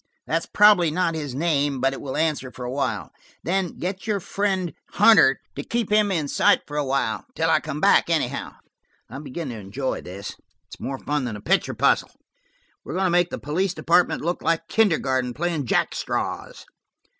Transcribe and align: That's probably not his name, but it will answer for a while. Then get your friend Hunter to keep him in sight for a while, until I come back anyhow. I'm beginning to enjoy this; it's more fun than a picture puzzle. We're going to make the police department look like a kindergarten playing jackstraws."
That's 0.25 0.47
probably 0.47 0.89
not 0.89 1.13
his 1.13 1.35
name, 1.35 1.79
but 1.79 1.93
it 1.93 2.01
will 2.01 2.17
answer 2.17 2.49
for 2.51 2.65
a 2.65 2.71
while. 2.71 3.11
Then 3.43 3.77
get 3.77 4.07
your 4.07 4.19
friend 4.19 4.73
Hunter 4.93 5.39
to 5.55 5.61
keep 5.63 5.91
him 5.91 6.11
in 6.11 6.27
sight 6.27 6.61
for 6.65 6.75
a 6.75 6.83
while, 6.83 7.25
until 7.27 7.51
I 7.51 7.59
come 7.59 7.79
back 7.79 8.09
anyhow. 8.09 8.53
I'm 9.11 9.21
beginning 9.21 9.57
to 9.59 9.63
enjoy 9.63 10.01
this; 10.01 10.33
it's 10.65 10.79
more 10.79 10.97
fun 10.97 11.25
than 11.25 11.35
a 11.35 11.39
picture 11.39 11.75
puzzle. 11.75 12.09
We're 12.83 12.95
going 12.95 13.05
to 13.05 13.11
make 13.11 13.29
the 13.29 13.37
police 13.37 13.75
department 13.75 14.23
look 14.25 14.41
like 14.41 14.61
a 14.61 14.73
kindergarten 14.73 15.35
playing 15.35 15.67
jackstraws." 15.67 16.65